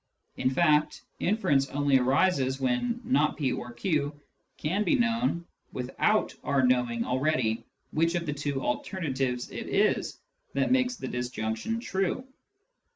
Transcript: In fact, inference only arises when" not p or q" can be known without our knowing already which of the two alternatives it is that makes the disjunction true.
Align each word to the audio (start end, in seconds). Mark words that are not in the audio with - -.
In 0.35 0.49
fact, 0.49 1.03
inference 1.19 1.67
only 1.69 1.99
arises 1.99 2.59
when" 2.59 2.99
not 3.03 3.37
p 3.37 3.51
or 3.51 3.71
q" 3.71 4.19
can 4.57 4.83
be 4.83 4.95
known 4.95 5.45
without 5.73 6.33
our 6.43 6.65
knowing 6.65 7.05
already 7.05 7.67
which 7.91 8.15
of 8.15 8.25
the 8.25 8.33
two 8.33 8.63
alternatives 8.63 9.51
it 9.51 9.69
is 9.69 10.19
that 10.55 10.71
makes 10.71 10.95
the 10.95 11.07
disjunction 11.07 11.79
true. 11.79 12.27